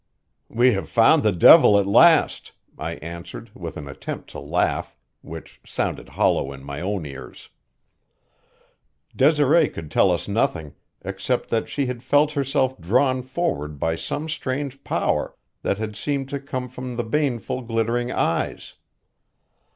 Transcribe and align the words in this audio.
"We 0.49 0.73
have 0.73 0.89
found 0.89 1.21
the 1.21 1.31
devil 1.31 1.77
at 1.79 1.85
last," 1.85 2.53
I 2.75 2.93
answered, 2.95 3.51
with 3.53 3.77
an 3.77 3.87
attempt 3.87 4.31
to 4.31 4.39
laugh, 4.39 4.97
which 5.21 5.61
sounded 5.63 6.09
hollow 6.09 6.51
in 6.53 6.63
my 6.63 6.81
own 6.81 7.05
ears. 7.05 7.49
Desiree 9.15 9.69
could 9.69 9.91
tell 9.91 10.09
us 10.11 10.27
nothing, 10.27 10.73
except 11.03 11.49
that 11.51 11.69
she 11.69 11.85
had 11.85 12.01
felt 12.01 12.31
herself 12.31 12.79
drawn 12.81 13.21
forward 13.21 13.77
by 13.77 13.95
some 13.95 14.27
strange 14.27 14.83
power 14.83 15.35
that 15.61 15.77
had 15.77 15.95
seemed 15.95 16.29
to 16.29 16.39
come 16.39 16.67
from 16.67 16.95
the 16.95 17.03
baneful, 17.03 17.61
glittering 17.61 18.11
eyes. 18.11 18.73